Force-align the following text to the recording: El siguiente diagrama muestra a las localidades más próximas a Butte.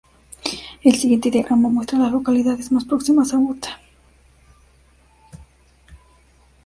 El 0.81 0.95
siguiente 0.95 1.29
diagrama 1.29 1.69
muestra 1.69 1.99
a 1.99 2.01
las 2.01 2.11
localidades 2.11 2.71
más 2.71 2.85
próximas 2.85 3.35
a 3.35 3.37
Butte. 3.37 3.69